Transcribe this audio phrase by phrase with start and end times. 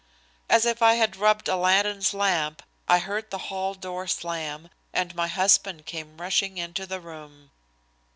[0.49, 5.27] As if I had rubbed Aladdin's lamp, I heard the hall door slam, and my
[5.27, 7.51] husband came rushing into the room.